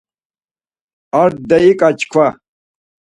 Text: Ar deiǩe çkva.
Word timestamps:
Ar 1.21 1.31
deiǩe 1.47 1.89
çkva. 1.99 2.27